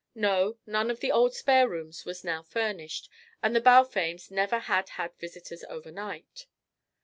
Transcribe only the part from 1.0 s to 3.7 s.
old spare rooms was now furnished, and the